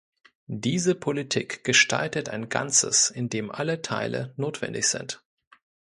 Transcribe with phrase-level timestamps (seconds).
[0.47, 5.21] Diese Politik gestaltet ein Ganzes, in dem alle Teile notwendig sind.